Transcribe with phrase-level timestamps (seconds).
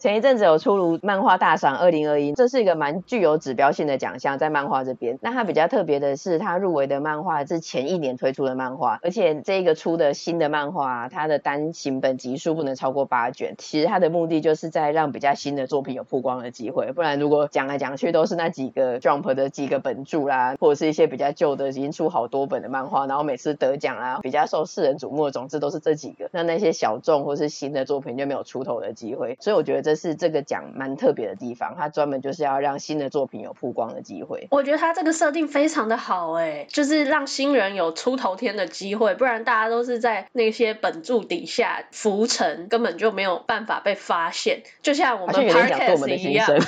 [0.00, 5.18] 前一阵子有出炉漫画大赏二零二一，这是一个蛮具有指标性的奖项，在漫画这边。
[5.20, 13.54] 那它比较特别的是，它入围的漫画是前一年推出的漫画，而且这个出的新的漫画，它的单行本集数不能超过八卷。
[13.58, 29.36] 其实它的目的就是在让比较新的作品有曝光的机会，不然如果讲来讲去都是那几个 Jump 的几个本柱啦，或者是一些比较旧的已经出好多本的漫画，然后每次得奖啊，比较受世人瞩目的总之都是这几个，那那些小众或是新的作品就没有出头的机会。
[29.40, 30.60] 所以我觉得这是这个奖。
[30.74, 34.46] 蛮特别的地方，它专门就是要让新的作品有曝光的机会。
[34.50, 44.62] 我觉得它这个设定非常的好，哎，就是让新人有出头天的机会，不然大家都是在那些本柱底下浮沉，根本就没有办法被发现。
[44.82, 46.48] 就像我们 Podcast 一样。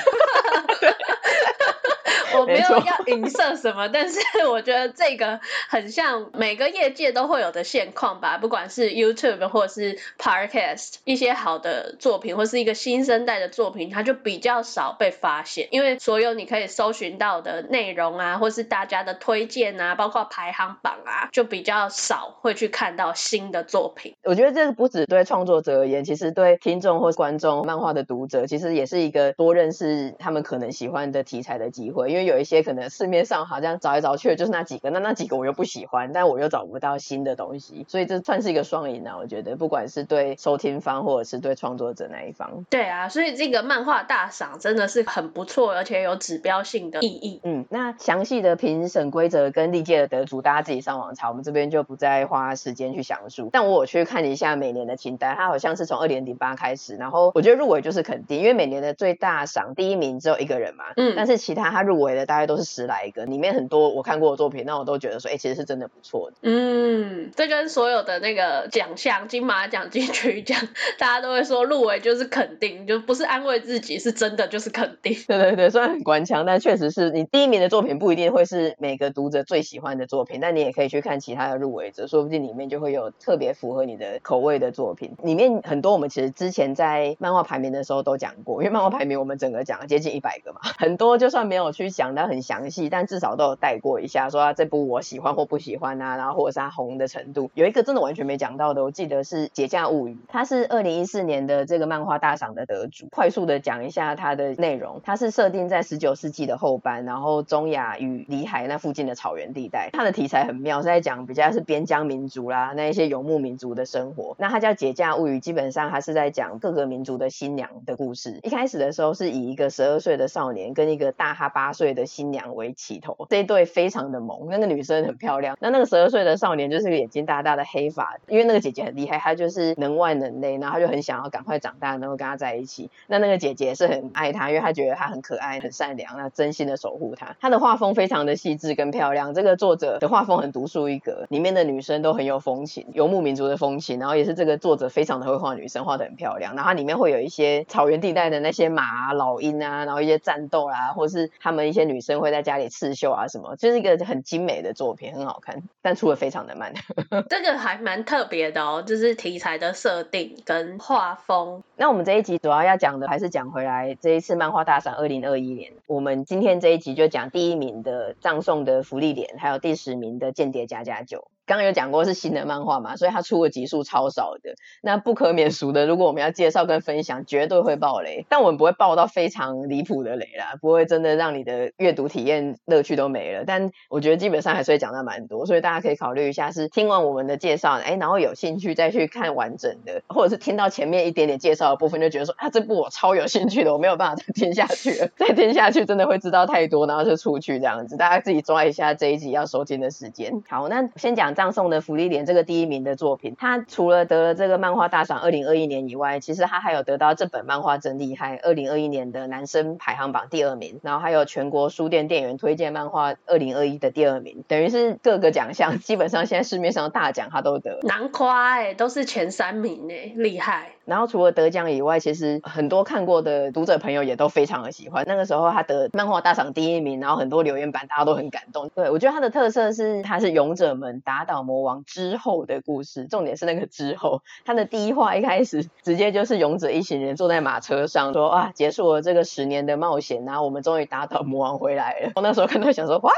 [2.43, 4.19] 我没有要影射什么，但是
[4.51, 24.17] 我觉得这个很像每个业界都会有的现况吧，不管是 YouTube 或是 Podcast，一些好的作品或是一个新生代的作品，它就比较少被发现，因为所有你可以搜寻到的内容啊，或是大家的推荐啊，包括排行榜啊，就比较少会去看到新的作品。
[24.25, 32.23] 我觉得这个不止对创作者而言，其实对听众或观众、漫画的读者，其实也是一个多认识他们可能喜欢的题材的机会，因为。
[32.23, 39.17] 有一些可能市面上好像找来找去的就是那几个，那那几个我又不喜欢，但我又找不到新的东西，所以这算是一个双赢啊。
[39.19, 47.41] 我觉得不管是对收听方或者是对创作者那一方，对啊，所以这个漫画大赏真的是很不错，而且有指标性的意义。
[47.43, 53.51] 嗯，那详细的评审规则跟历届的得主，大家自己上网查，我们这边就不再花时间去详述。
[53.53, 62.13] 但我有去看一下每年的清单，它好像是从二零零八开始，然后我觉得入围就是肯定，因为每年的最大赏第一名只有一个人嘛，嗯，但是其他他入围。
[62.27, 66.37] 大概都是十来个，里面很多我看过的作品，那我都觉得说，哎、欸，其实是真的不错的。
[66.43, 70.59] 嗯，这跟所有的那个奖项，金马奖、金曲奖，
[70.99, 75.17] 大家都会说入围就是肯定，就不是安慰自己，是真的就是肯定。
[75.27, 85.17] 对对对，虽然很官腔，但确实是你第一名的作品不一定会是每个读者最喜欢的作品，但你也可以去看其他的入围者，说不定里面就会有特别符合你的口味的作品。
[85.23, 92.11] 里面很多我们其实之前在漫画排名的时候都讲过，因为漫画排名我们整个讲了接近一百个嘛，很多就算没有去讲。
[92.12, 97.50] 讲的很详细，但至少都有带过一下，说啊这部我喜欢或不喜欢啊，然后或者是他红的程度。
[97.55, 103.06] 有一个真的完全没讲到的，我记得是《解嫁物语》，它是二零一四年的这个漫画大赏的得主。
[103.11, 109.89] 快速的讲一下它的内容，它是设定在十九世纪的后半，然后中亚与里海那附近的草原地带。
[109.92, 114.36] 它的题材很妙，是在讲比较是边疆民族啦，那一些游牧民族的生活。
[114.39, 118.39] 那它叫《解嫁物语》，基本上它是在讲各个民族的新娘的故事。
[118.42, 122.02] 一开始的时候是以一个十二岁的少年跟一个大他八岁的。
[122.07, 124.48] 新娘为起头，这一对非常的萌。
[124.51, 128.17] 那个女生很漂亮，那那个十二岁的少年就是个眼睛大大的黑发。
[128.29, 132.91] 因为那个姐姐很厉害，她就是能外能内，然后她就很想要赶快长大，能够跟她在一起。
[133.06, 137.37] 那那个姐姐是很爱他，因为她觉得他很可爱、很善良，那真心的守护他。
[137.41, 139.35] 他的画风非常的细致跟漂亮。
[139.35, 143.99] 这个作者的画风很独树一格，里面的女生都很有风情，游牧民族的风情。
[143.99, 146.55] 然后也是这个作者非常的会画女生，画的很漂亮。
[146.55, 156.73] 然后它里面会有一些草原地带的那些马啊、老鹰啊，然后一些战斗啊，或是他们一些女生会在家里刺绣啊什么，就是一个很精美的作品，很好看，但出的非常的慢。
[157.29, 161.62] 这个还蛮特别的哦，就是题材的设定跟画风。
[161.76, 171.29] 那我们这一集主要要讲的还是讲回来这一次漫画大赏二零二一年，我们今天这一集就讲第一名的葬送的福利点，还有第十名的间谍家家酒。
[171.52, 174.55] 刚刚有讲过是新的漫画嘛，所以它出的集数超少的。
[174.81, 178.25] 那不可免俗的，如果我们要介绍跟分享，绝对会爆雷。
[178.31, 183.44] 但我们不会爆到非常离谱的雷啦，不会真的让你的阅读体验乐趣都没了。
[183.46, 195.11] 但我觉得基本上还是会讲到蛮多，所以大家可以考虑一下，是听完我们的介绍，哎，然后有兴趣再去看完整的，或者是听到前面一点点介绍的部分，就觉得说啊，这部我超有兴趣的，我没有办法再听下去了。
[195.17, 197.99] 再听下去真的会知道太多，然后就出去这样子。
[197.99, 200.43] 大家自己抓一下这一集要收听的时间。
[200.49, 202.25] 好，那先讲葬送的芙莉莲。
[202.25, 220.71] 这个第一名的作品，他除了得了这个漫画大赏二零二一年以外，其实他还有得到这本漫画真厉害二零二一年的男生排行榜第二名，然后还有全国书店店员推荐漫画二零二一的第二名，等于是各个奖项基本上现在市面上的大奖他都得，难夸哎，都是前三名哎，厉害。
[220.84, 225.05] 然后除了得奖以外，其实很多看过的读者朋友也都非常的喜欢。
[225.06, 228.69] 那个时候他得漫画大赏第一名，然后很多留言板大家都很感动。
[228.75, 233.05] 对，我觉得他的特色是他是勇者们打打倒魔王之后的故事。
[233.05, 242.12] 重点是那个之后，他的第一话一开始直接就是勇者一行人坐在马车上说啊，结束了这个十年的冒险，然后我们终于打倒魔王回来了。
[242.17, 243.12] 我那时候看到想说，哇，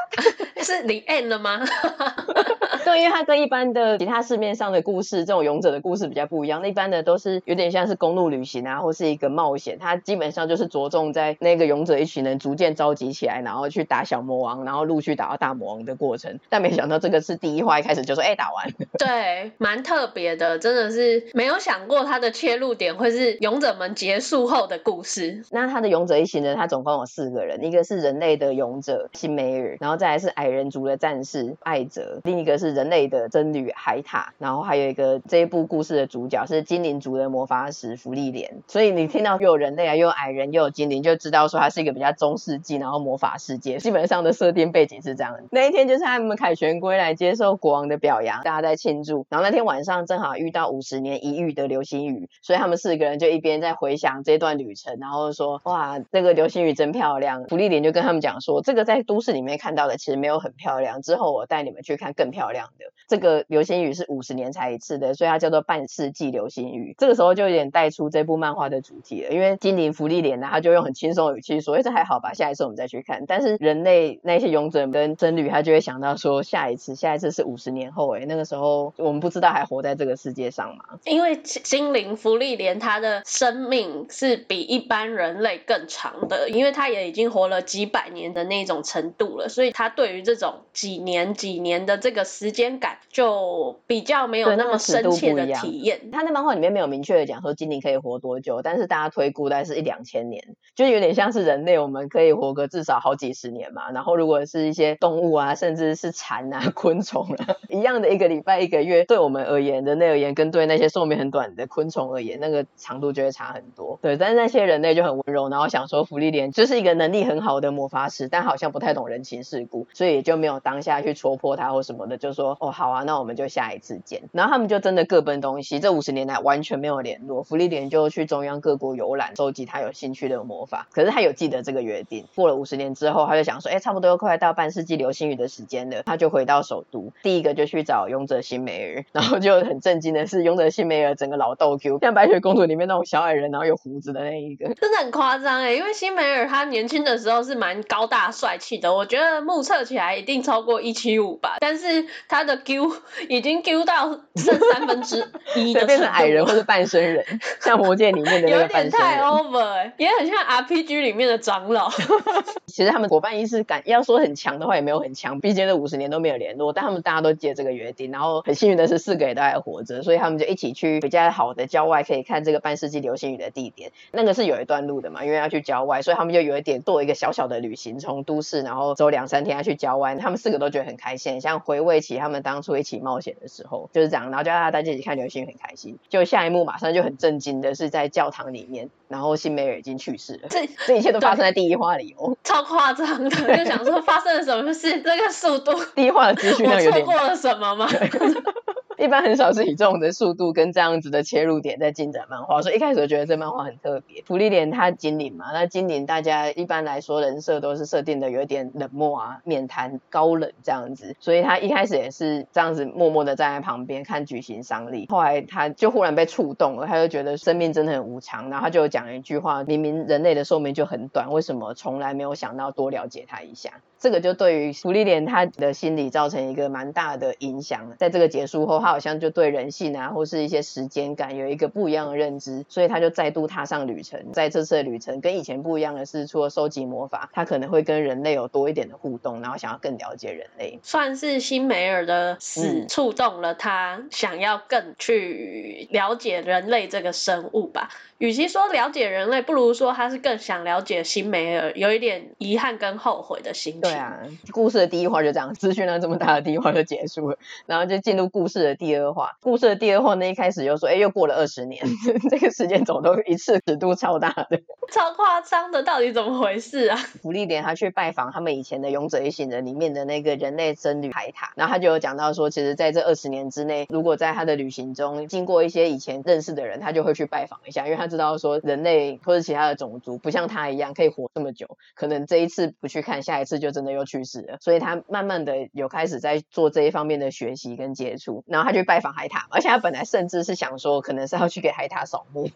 [0.56, 1.61] 是 the end 了吗？
[2.84, 6.61] 对，因为他跟一般的其他市面上的故事，这种勇者的故事比较不一样。
[6.61, 9.79] 那一般的都是有点像是公路旅行啊，或是一个冒险。
[9.79, 16.39] 它基本上就是着重在那个勇者一群人逐渐召集起来，然后去打小魔王，然后陆续打到大魔王的过程。
[16.51, 18.69] 但没想到这个是第一话一开始就说，哎，打完。
[18.99, 25.43] 对，蛮特别的，真的是没有想过它的切入点会是勇者们结束后的故事。
[25.50, 32.75] 那他的勇者一行人，他总共有四个人，一个是人类的勇者辛梅尔，然后再来是矮人族的战士艾泽，另一个是。
[32.75, 45.37] 人类的真女海塔，然后还有一个这一部故事的主角是精灵族的魔法使芙莉莲，所以你听到又有人类啊，又有矮人，又有精灵，就知道说它是一个比较中世纪，然后魔法世界，基本上的设定背景是这样。
[45.50, 49.26] 那一天就是他们凯旋归来，接受国王的表扬，大家在庆祝。
[49.29, 57.44] 然后那天晚上正好遇到五十年一遇的流星雨，所以他们四个人就一边在回想这段旅程，然后说哇，这个流星雨真漂亮。
[57.44, 62.67] 芙莉莲就跟他们讲说，这个在都市里面看到的其实没有很漂亮，之后我带你们去看更漂亮。
[62.79, 66.94] 的这个流星雨是五十年才一次的，所以它叫做半世纪流星雨。
[66.97, 96.11] 这个时候就有点带出这部漫画的主题了，因为精灵福利莲呢，他就用很轻松的语气说：“哎，这还好吧，下一次我们再去看。”但是人类那些勇者跟僧侣，他就会想到说：“下一次，下一次是五十年后，哎，那个时候我们不知道还活在这个世界上吗？”因为精灵福利莲他的生命是比一般人类更长的，因为他也已经活了几百年的那种程度了，所以他对于这种几年几年的这个时间感就比较没有那么深切的体验。
[96.13, 103.91] 他那漫画里面没有明确讲说精灵可以活多久，但是大家推估大概是一两千年，就有点像是人类，我们可以活个至少好几十年嘛。
[103.91, 113.99] 然后如果是一些动物啊，甚至是蝉啊、 昆虫啊，一样的一个礼拜、一个月，对我们而言，人类而言，跟对那些寿命很短的昆虫而言，那个长度就会差很多。
[114.00, 122.44] 对，但是那些人类就很温柔，然后想说芙莉莲就是一个能力很好的魔法师，但好像不太懂人情世故，所以也就没有当下去戳破他或什么的，就说。
[122.44, 124.25] 说哦好啊，那我们就下一次见。
[124.32, 125.81] 然后他们就真的各奔东西。
[125.81, 127.43] 这五十年来完全没有联络。
[127.43, 130.88] 芙莉莲就去中央各国游览，收集他有兴趣的魔法。
[130.93, 132.26] 可是他有记得这个约定。
[132.34, 136.02] 过了五十年之后，他就想说，哎，差不多快到半世纪流星雨的时间了。
[136.02, 139.05] 他就回到首都，第一个就去找勇者辛梅尔。
[139.12, 145.72] 然后就很震惊的是，勇者辛梅尔整个老逗 Q，像白雪公主里面那种小矮人，然后有胡子的那一个，真的很夸张哎。
[145.72, 151.56] 因为辛梅尔他年轻的时候是蛮高大帅气的，我觉得目测起来一定超过一七五吧。
[151.61, 152.93] 但是他的 Q
[153.28, 157.25] 已经 Q 到剩三分之一的，变成矮人或者半身人，
[157.61, 161.91] 像魔戒里面的那个半身人，有点太 over，也很像 RPG 里面的长老。
[162.67, 166.73] 其实他们伙伴意识感要说很强的话，也没有很强，毕竟这五十年都没有联络。
[166.73, 173.93] 但他们大家都记得这个约定，然后很幸运的是四个也都还活着，所以他们就一起去比较好的郊外，可以看这个半世纪流星雨的地点。
[174.11, 180.17] 那个是有一段路的嘛，因为要去郊外，所以他们就有一点做一个小小的旅行，从都市然后走两三天要去郊外。
[180.17, 185.99] 他们四个都觉得很开心，像回味起他们当初一起冒险的时候就是这样，然后就让大家一起看流星雨很开心。
[186.09, 190.49] 就下一幕马上就很震惊的是在教堂里面，然后辛梅尔已经去世了。
[190.49, 195.02] 这这一切都发生在第一话里哦，超夸张的，就想说发生了什么事？
[195.02, 197.88] 这个速度，第一话的资讯量有点，我错过了什么吗？
[198.99, 204.23] 一般很少是以这种的速度跟这样子的切入点在进展漫画，所以一开始我觉得这漫画很特别。
[204.26, 215.07] 芙莉莲他精灵嘛，那精灵大家一般来说人设都是设定的有点冷漠啊、面瘫、高冷这样子，所以他一开始也是这样子默默的站在旁边看举行丧礼。
[215.09, 223.71] 后来他就忽然被触动了，他就觉得生命真的很无常，然后他就讲一句话：明明人类的寿命就很短，为什么从来没有想到多了解他一下？
[223.99, 227.92] 这个就对于芙莉莲他的心理造成一个蛮大的影响。
[227.99, 234.33] 在这个结束后，他好像就对人性啊，或是一些时间感有一个不一样的认知，所以他就再度踏上旅程。
[234.35, 240.79] 在这次的旅程跟以前不一样的是，除了收集魔法，他可能会跟人类有多一点的互动，然后想要更了解人类。
[240.83, 247.88] 算是辛梅尔的死触动了他，想要更去了解人类这个生物吧。
[248.25, 253.83] 与其说了解人类，不如说他是更想了解辛梅尔，有一点遗憾跟后悔的心情。
[253.83, 254.19] 对啊，
[254.50, 259.37] 故事的第一话就这样，资讯量这么大的第一话就结束了，然后就进入故事的的第二话。
[259.43, 261.85] 故事的第二话呢，一开始又说，哎，又过了二十年，
[262.31, 266.97] 这个时间轴都一次尺度超大的， 超夸张的，到底怎么回事啊？
[267.21, 292.49] 福利点他去拜访他们以前的勇者一行人里面的那个人类僧侣海塔，然后他就有讲到说，其实在这二十年之内，如果在他的旅行中经过一些以前认识的人，他就会去拜访一下，因为他知道说人类或者其他的种族不像他一样可以活这么久，可能这一次不去看，下一次就真的又去世了，所以他慢慢的有开始在做这一方面的学习跟接触，然后他去拜访海塔，而且他本来甚至是想说，可能是要去给海塔扫墓，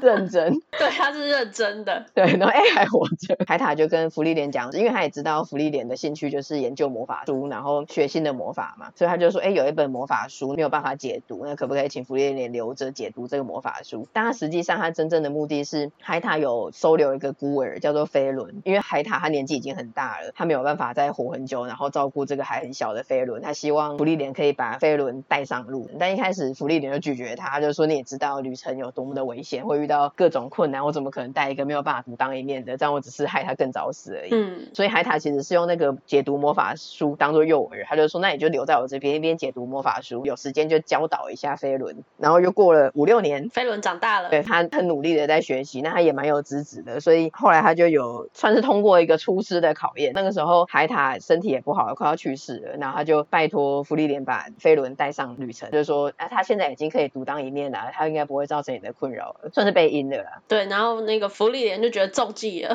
[0.00, 14.06] 认真，对，他是认真的，对，然后哎还活着，海塔就跟福利莲讲，因为他也知道福利莲的兴趣就是研究魔法书，然后学新的魔法嘛，所以他就说，哎，有一本魔法书没有办法解读，那可不可以请福利莲留着解读这个魔法书？
[14.36, 25.88] 实际上他真正的目的是，海塔有收留一个孤儿叫做飞轮，因为海塔他年纪已经很大了，他没有办法再活很久，然后照顾这个还很小的飞轮，他希望福利莲可以把飞轮带上路。
[25.98, 32.76] 但一开始福利莲就拒绝他，他就说，你也知道旅程有多么的危险，会遇到各种困难，我怎么可能带一个没有办法独当一面的？
[32.76, 34.30] 这样我只是害他更早死而已。
[34.32, 41.96] 嗯，所以海塔其实是用那个解读魔法书当做诱饵，他就说，那你就留在我这边一边解读魔法书，有时间就教导一下飞轮。
[42.18, 50.12] 然后又过了五六年，飞轮长大了，对，他很努力的在学习，那他也蛮有资质的，所以后来他就有算是通过一个出师的考验。
[50.14, 60.42] 那个时候海塔身体也不好了，快要去世了，然后他就拜托芙莉莲把飞轮带上旅程，就是说啊，他现在已经可以独当一面了，他应该不会造成你的困扰，算是被阴的了。
[60.48, 62.74] 对，然后那个芙莉莲就觉得中计了。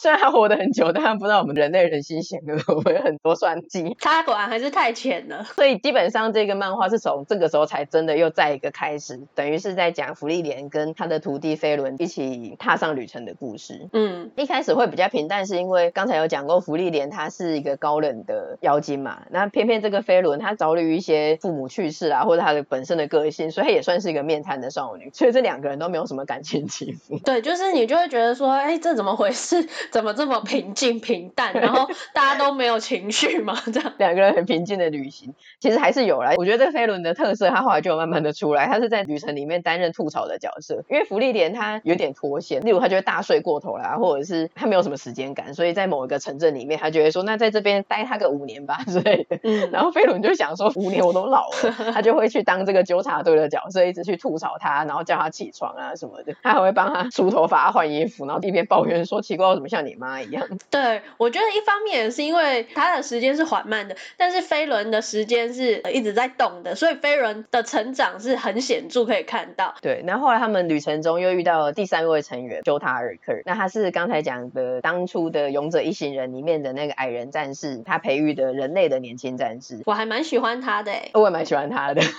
[0.00, 3.96] 虽然他活得很久，但他不知道我们人类人心险恶，我们有很多算计。
[4.00, 5.44] 他果然还是太浅了。
[5.44, 13.88] 所以基本上这个漫画是从这个时候才真的又再一个开始，等于是在讲芙莉莲跟他的徒弟飞轮一起踏上旅程的故事。
[13.92, 27.18] 嗯，一开始会比较平淡，是因为刚才有讲过，福利莲他是一个高冷的妖精嘛，那偏偏这个飞轮他遭遇一些父母去世啊，或者他的本身的个性，所以他也算是一个面瘫的少女，所以这两个人都没有什么感情起伏。
[27.18, 29.66] 对，就是你就会觉得说，哎，这怎么回事？
[29.90, 31.52] 怎么这么平静平淡？
[31.54, 33.54] 然后大家都没有情绪嘛？
[33.72, 36.32] 这样两个人很平静的旅行，其实还是有啦。
[36.36, 38.66] 我觉得这飞轮的特色，他后来就有慢慢的出来。
[38.66, 49.38] 他是在旅程里面担任吐槽的角色，因为福利莲他有点脱线，例如他就会大睡过头啦，或者是他没有什么时间感，所以在某一个城镇里面，他就会说，那在这边待他个五年吧 之类的。
[49.42, 60.46] 嗯，然后飞轮就想说，五年我都老了， 他就会去当这个纠察队的角色，一直去吐槽他，然后叫他起床啊什么的，他还会帮他梳头发、换衣服，然后一边抱怨说，奇怪，我怎么像你妈一样？
[60.70, 69.74] 对，我觉得一方面也是因为他的时间是缓慢的，但是飞轮的时间是一直在动的，所以飞轮的成长是很显著可以看到。
[69.80, 79.80] 对，然后后来他们旅程中又遇到了第三位成员修塔尔克，那他是刚才讲的当初的勇者一行人里面的那个矮人战士，他培育的人类的年轻战士。
[79.86, 82.02] 我还蛮喜欢他的，我也蛮喜欢他的。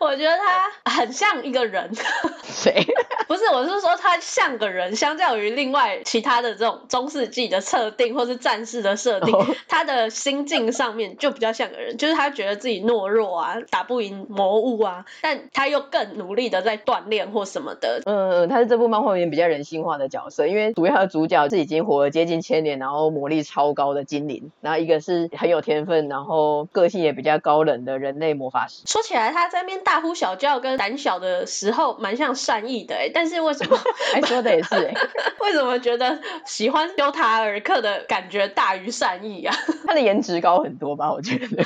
[0.00, 1.90] 我觉得他很像一个人。
[2.42, 2.84] 谁？
[3.28, 9.46] 不是，我是说他像个人，相较于另外其他的这种中世纪的设定或是战士的设定，oh.
[9.68, 18.02] 他的心境上面就比较像个人，就是他觉得自己懦弱啊，打不赢魔物啊，但他又更努力的在锻炼或什么的。
[18.04, 28.82] 嗯嗯，他是这部漫画里面比较人性化的角色，因为主要的主角是已经活了接近千年，然后魔力超高的精灵，然后一个是很有天分，然后个性也比较高冷的人类魔法师。
[28.86, 33.76] 说起来，他在那边大呼小叫跟胆小的时候，蛮像善意的哎， 但是为什么？
[34.14, 34.94] 哎说的也是哎，
[35.42, 36.16] 为什么觉得
[36.46, 39.52] 喜欢修塔尔克的感觉大于善意啊？
[39.84, 41.64] 他的颜值高很多吧，我觉得。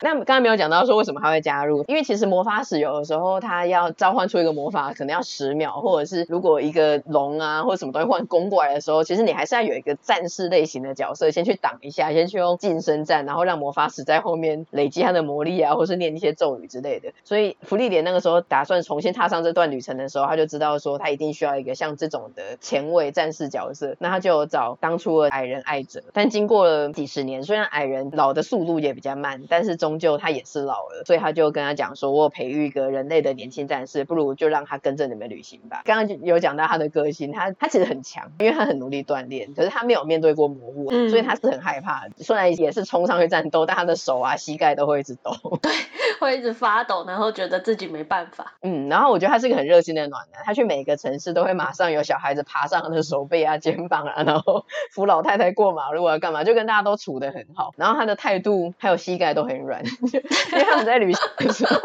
[0.00, 17.12] 那刚才没有讲到说为什么他会加入，因为其实魔法使有的时候他要召唤出一个魔法，可能要十秒，或者是如果一个龙啊或者什么东西换攻过来的时候，其实你还是要有一个战士类型的角色先去挡一下，先去用近身战，然后让魔法使在后面累积他的魔力啊，或是念一些咒语之类的。
[17.22, 21.32] 所以芙莉莲那个时候打算重新踏上这段旅程的时候，他就知道说他一定。
[21.32, 26.02] 需要一个像这种的前卫战士角色，那他就找当初的矮人艾哲。
[26.12, 42.10] 但经过了几十年，虽然矮人老的速度也比较慢，但是终究他也是老了，所以他就跟他讲说：“我培育一个人类的年轻战士，不如就让他跟着你们旅行吧。”刚刚有讲到他的个性，他他其实很强，因为他很努力锻炼，可是他没有面对过魔物，所以他是很害怕的。
[42.18, 45.32] 虽然也是冲上去战斗，但他的手啊、膝盖都会一直抖，
[45.62, 45.72] 对，
[46.20, 48.54] 会一直发抖，然后觉得自己没办法。
[48.62, 56.44] 嗯，然后我觉得他是一个很热心的暖男，他去每个城市都会马上有小孩子爬上他的手背啊、肩膀啊，然后 扶老太太过马路啊，干嘛？
[56.44, 57.72] 就跟大家都处得很好。
[57.76, 59.82] 然后他的态度还有膝盖都很软，
[60.12, 61.80] 因为他们在旅行的时候。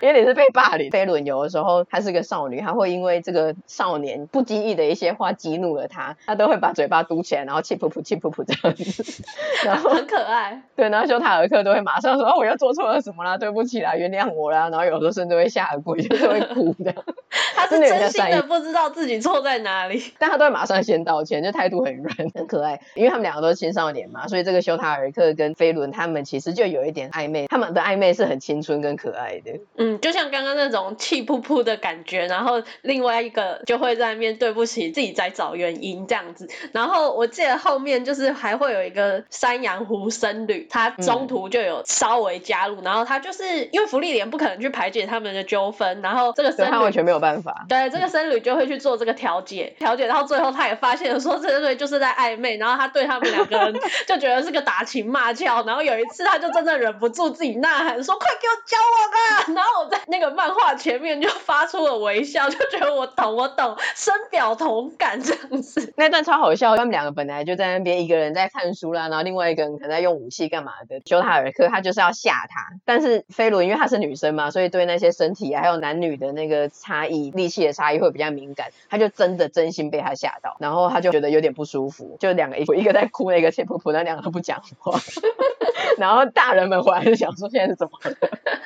[0.00, 0.90] 因为你是被霸凌。
[0.90, 9.24] 飞轮有的时候她是个少女，她会因为这个少年不经意的一些话激怒了她，她都会把嘴巴嘟起来，然后气噗噗气噗噗这样子，
[9.66, 10.62] 然后很可爱。
[10.76, 13.36] 对，然后修塔尔克都会马上说：“哦，我又做错了什么啦？
[13.38, 16.94] 对不起啦，原谅我啦。”然后有时候甚至会下跪，就是会哭 的。
[17.54, 22.80] 他是真心的不知道自己错在哪里，但他都会马上先道歉，就态度很软，很可爱。
[22.94, 29.58] 因为他们两个都是青少年嘛，所以这个修塔尔克跟飞轮他们其实就有一点暧昧，他们的暧昧是很青春跟可爱的。
[29.76, 36.48] 嗯，就像刚刚那种气噗噗的感觉，然后另外一个就会在那边对不起，自己在找原因这样子。
[36.72, 47.64] 然后我记得后面就是还会有一个山羊湖僧侣，他中途就有稍微加入，嗯、然后他就是因为福利莲不可能去排解他们的纠纷，然后这个僧侣他完全没有办法。
[47.68, 53.74] 对，这个僧侣就会去做这个调解，调解到最后，他也发现了说这个对就是在暧昧，然后他对他们两个人
[54.06, 65.92] 就觉得是个打情骂俏，然后有一次他就真的忍不住自己呐喊说：“快给我交往啊！”然后我在那个漫画前面就发出了微笑，就觉得我懂我懂，深表同感这样子。
[65.96, 71.00] 那段超好笑，他们两个本来就在那边，一个人在看书啦，然后另外一个人可能在用武器干嘛的。
[71.04, 84.98] 修塔尔克他就是要吓他，但是飞轮因为她是女生嘛，所以对那些身体还有男女的那个差异、力气的差异会比较敏感，他就真的真心被他吓到，然后他就觉得有点不舒服，就两个一一个在哭，一个气噗噗，那两个都不讲话。
[85.98, 88.16] 然后大人们回来就想说现在是怎么了，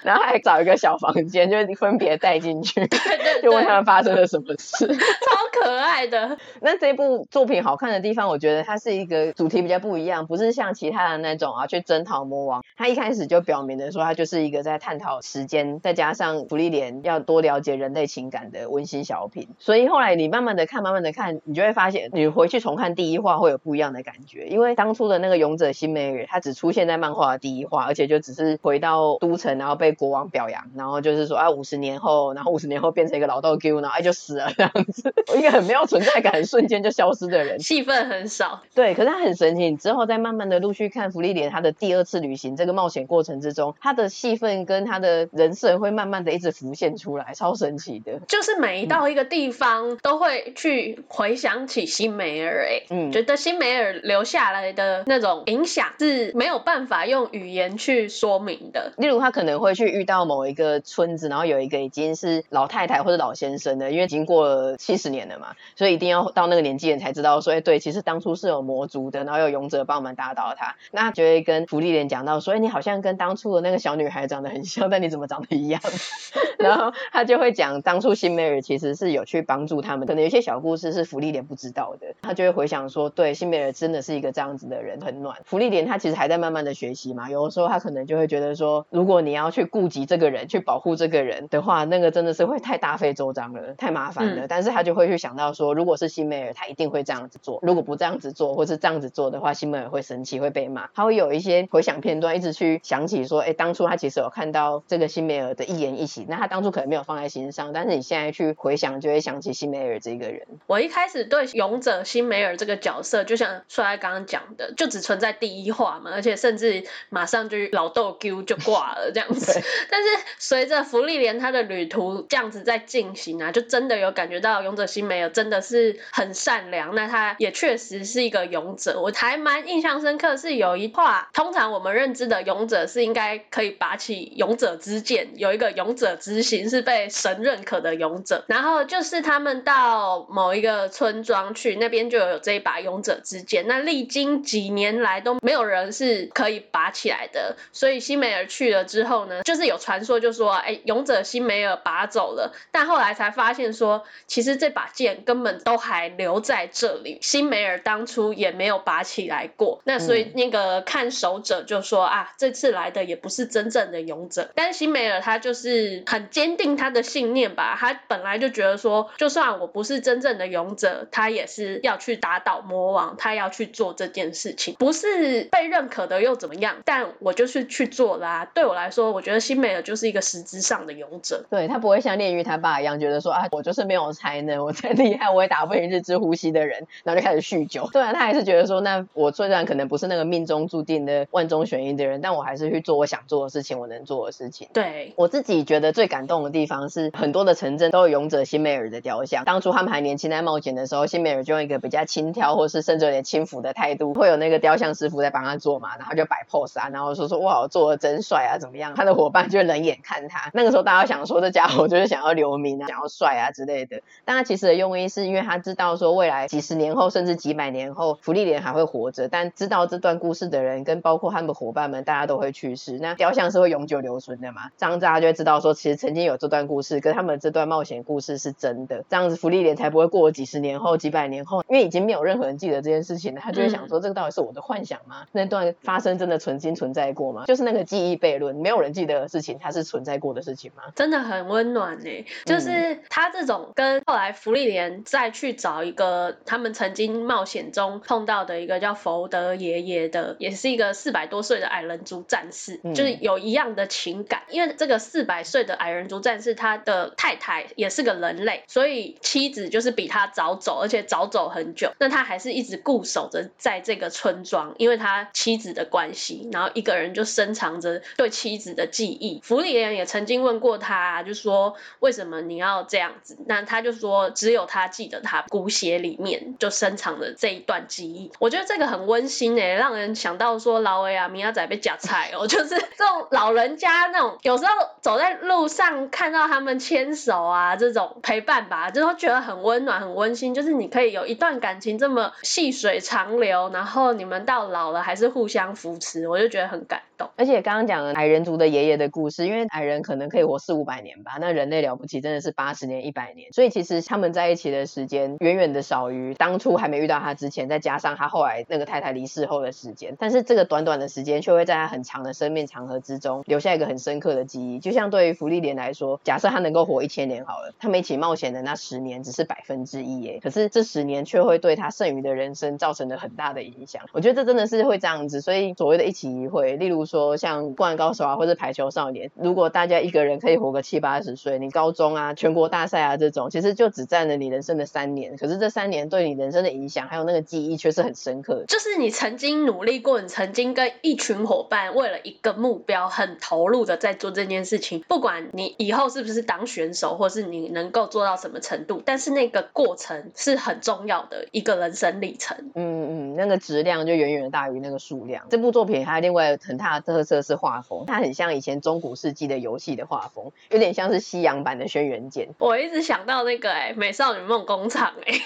[0.02, 6.36] 然后还找一个小房间， 就分别带进去， 对对对，就问他们发生了什么事， 超可爱的。
[6.60, 12.62] 那这部作品好看的地方，我觉得它是一个主题比较不一样，不是像其他的那种啊去征讨魔王。
[12.76, 19.48] 他一开始就表明的说，他就是一个在探讨时间，再加上芙莉莲要多了解人类情感的温馨小品。
[19.58, 27.30] 所以后来你慢慢的看，慢慢的看，你就会发现，你回去重看第一话会有不一样的感觉，因为当初的那个勇者辛梅尔，他只出现在漫画。
[27.30, 38.62] 的第一话，而且就只是回到都城，然后被国王表扬，然后就是说啊，五十年后，然后五十年后变成一个老豆 Q，然后就死了这样子， 一个很没有存在感，瞬间就消失的人，戏份很少。
[38.74, 48.20] 对，可是他很神奇，你之后再慢慢的陆续看芙莉莲他的第二次旅行这个冒险过程之中，他的戏份跟他的人设会慢慢的一直浮现出来，超神奇的。
[48.26, 57.00] 就是每一到一个地方，都会去回想起辛梅尔，哎，嗯，觉得辛梅尔留下来的那种影响是没有办法。
[57.10, 70.76] 用语言去说明的，例如他可能会去遇到某一个村子，然后有一个已经是老太太或者老先生的，因为已经过了七十年了嘛，所以一定要到那个年纪人才知道说，哎，对，其实当初是有魔族的，然后有勇者帮我们打倒他。
[70.92, 75.80] 那就会跟芙莉莲讲到，所以你好像跟当初的那个小女孩长得很像，但你怎么长得一样？
[76.58, 82.14] 然后他就会讲，当初辛梅尔其实是有去帮助他们，可能有些小故事是芙莉莲不知道的。
[82.22, 85.36] 他就会回想说，对，辛梅尔真的是一个这样子的人，很暖。
[85.44, 87.10] 芙莉莲他其实还在慢慢的学习。
[87.10, 94.44] 嘛，有的时候他可能就会觉得说，如果你要去顾及这个人，去保护这个人的话，那个真的是会太大费周章了，太麻烦了。
[94.44, 97.58] 嗯、但是他就会去想到说，如果是辛梅尔，他一定会这样子做。
[97.60, 100.88] 如果不这样子做，或是这样子做的话，辛梅尔会生气，会被骂。
[100.94, 110.46] 他会有一些回想片段，一直去想起说，哎，当初他其实有看到这个辛梅尔的一言一行，那他当初可能没有放在心上，但是你现在去回想，就会想起辛梅尔这个人。
[110.68, 116.84] 我一开始对勇者辛梅尔这个角色，就像帅刚刚讲的，就只存在第一话嘛，而且甚至。
[117.08, 129.00] 马上就老豆 Q 就挂了这样子， 但是随随着福利莲他的旅途这样子在进行啊，就真的有感觉到勇者辛梅尔真的是很善良，那他也确实是一个勇者。
[129.00, 138.44] 我还蛮印象深刻是有一话，通常我们认知的勇者是应该可以拔起勇者之剑，有一个勇者之心是被神认可的勇者。
[138.46, 143.66] 然后就是他们到某一个村庄去，那边就有这一把勇者之剑。
[143.66, 146.90] 那历经几年来都没有人是可以拔。
[146.90, 159.80] 起来的，所以辛梅尔去了之后呢，就是有传说就说，哎，勇者辛梅尔拔走了，但后来才发现说，其实这把剑根本都还留在这里，辛梅尔当初也没有拔起来过。
[159.84, 176.76] 那所以那个看守者就说啊，这次来的也不是真正的勇者，但是辛梅尔他就是很坚定他的信念吧，他本来就觉得说，就算我不是真正的勇者，他也是要去打倒魔王，他要去做这件事情，不是被认可的又怎么样？
[176.84, 178.44] 但我就是去做啦、啊。
[178.54, 181.44] 对我来说，我觉得辛梅尔就是一个实质上的勇者。
[181.50, 187.88] 对，他不会像炼狱他爸一样觉得说啊，我就是没有才能，我再厉害，我也打不赢日之呼吸的人，然后就开始酗酒。
[187.92, 194.68] 对啊，他还是觉得说，那我虽然可能不是那个命中注定的万中选一的人，但我还是去做我想做的事情，我能做的事情。
[194.72, 199.44] 对，我自己觉得最感动的地方是，很多的城镇都有勇者辛美尔的雕像。
[199.44, 208.94] 当初他们还年轻在冒险的时候，辛美尔就用一个比较轻佻，或是甚至有点轻浮的态度，会有那个雕像师傅在帮他做嘛，然后就摆 pose 啊，然后说说哇，我做的真帅啊，怎么样？
[208.94, 210.50] 他的伙伴就冷眼看他。
[210.54, 214.00] 那个时候大家想说，这家伙就是想要留名啊，想要帅啊之类的。
[214.24, 219.28] 但他其实的用意是因为他知道说，未来几十年后，甚至几百年后，福利莲还会活着。
[219.28, 222.98] 但知道这段故事的人，跟包括他们的伙伴们，大家都会去世。
[222.98, 224.70] 那雕像是会永久留存的嘛？
[224.76, 229.04] 这样大家就会知道说，其实曾经有这段故事，跟他们这段冒险故事是真的。
[229.08, 235.26] 这样子，福利莲才不会过几十年后、几百年后，因为已经没有任何人记得这件事情了，他就会想说，这个到底是我的幻想吗？
[235.32, 237.44] 那段发生真的曾经存在过吗？
[237.46, 240.84] 就是那个记忆悖论，没有人记得的事情，它是存在过的事情吗？
[240.94, 242.26] 真的很温暖呢。
[242.44, 254.42] 就是他这种跟后来福利莲再去找一个他们曾经冒险中碰到的一个叫佛德爷爷的，也是一个四百多岁的矮人族战士，就是有一样的情感。
[254.48, 261.92] 因为这个四百岁的矮人族战士，他的太太也是个人类，所以妻子就是比他早走，而且早走很久。
[261.98, 269.40] 那他还是一直固守着在这个村庄，因为他妻子的关系，然后一个人就深藏着对妻子的记忆。
[269.42, 273.36] 福利莲也曾经问过他，就说为什么你要这样子？
[273.46, 278.32] 那他就说只有他记得，他骨血里面就深藏的这一段记忆。
[278.38, 290.54] 我觉得这个很温馨诶，让人想到说老魏啊，明仔被夹菜哦， 就是这种老人家那种，有时候走在路上看到他们牵手啊，这种陪伴吧，就会觉得很温暖、很温馨。
[290.54, 297.02] 就是你可以有一段感情这么细水长流，然后你们到老了还是互相扶持，我就觉得很感
[297.36, 310.14] 而且刚刚讲了矮人族的爷爷的故事，因为矮人可能可以活四五百年吧，那人类了不起真的是八十年、一百年，所以其实他们在一起的时间远远的少于当初还没遇到他之前，再加上他后来那个太太离世后的时间。
[310.18, 314.78] 但是这个短短的时间，却会在他很长的生命长河之中留下一个很深刻的记忆。
[314.78, 324.02] 就像对于芙莉莲来说，假设他能够活一千年好了，他们一起冒险的那十年只是百分之一耶，可是这十年却会对他剩余的人生造成了很大的影响。
[324.12, 338.66] 我觉得这真的是会这样子，所以所谓的一起一会，例如说像灌篮高手啊，或者排球少年，如果大家一个人可以活个七八十岁，你高中啊、全国大赛啊这种，其实就只占了你人生的三年，可是这三年对你人生的影响，还有那个记忆却是很深刻的。
[338.66, 352.56] 就是你曾经努力过，你曾经跟一群伙伴为了一个目标很投入的在做这件事情，不管你以后是不是当选手，或是你能够做到什么程度，但是那个过程是很重要的一个人生历程。
[352.74, 355.46] 嗯嗯，那个质量就远远的大于那个数量。
[355.50, 362.46] 这部作品还有另外很大的特色是画风，它很像以前中古世纪的游戏的画风，有点像是西洋版的《轩辕剑》。
[362.58, 365.40] 我一直想到那个哎、欸，《美少女梦工厂》哎，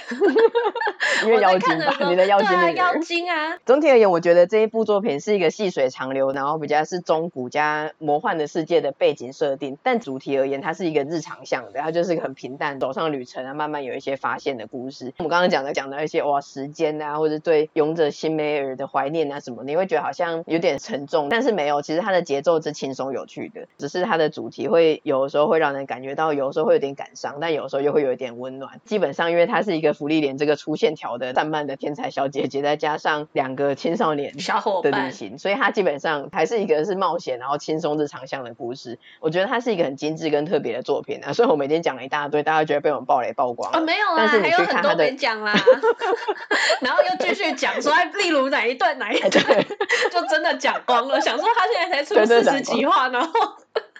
[1.24, 3.56] 因为妖精吧，你的妖精的妖精啊。
[3.64, 15.12] 总体而言，我觉得这一部作品是一个细水长流，然后比较是中古加魔幻的世界的背景设定，但主题而言，它是一个日常向的，它就是一个很平淡，走上旅程啊，慢慢有一些发现的故事。
[15.18, 28.80] 我们刚刚讲的讲到一些哇，时间啊，或者对勇者辛梅尔的怀念啊什么，你会觉得好像有点沉重，但是没有，其实它的节奏是轻松有趣的，只是它的主题会有的时候会让人感觉到，有的时候会有点感伤，但有时候又会有一点温暖。
[28.84, 38.98] 基本上，因为它是一个福利莲这个粗线条的散漫的天才小姐姐，再加上两个青少年小伙伴的旅行，所以它基本上还是一个是冒险然后轻松日常向的故事。
[39.20, 41.32] 我觉得它是一个很精致跟特别的作品啊。
[41.34, 43.78] 所以我每天讲了一大堆，大家觉得被我们暴雷曝光了。
[43.78, 45.52] 哦，没有啊，但是你去看还有很多没讲啦，
[46.80, 49.32] 然后又继续讲说，例如哪一段哪一段，
[50.10, 51.20] 就真的讲光了。
[51.20, 53.30] 想说他现在才出四十几话，然后。